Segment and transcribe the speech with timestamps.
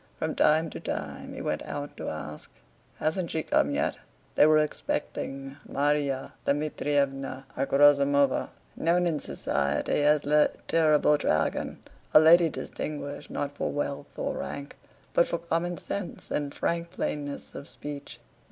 [0.17, 2.49] From time to time he went out to ask:
[2.97, 3.99] "Hasn't she come yet?"
[4.33, 11.83] They were expecting Márya Dmítrievna Akhrosímova, known in society as le terrible dragon,
[12.15, 14.75] a lady distinguished not for wealth or rank,
[15.13, 18.19] but for common sense and frank plainness of speech.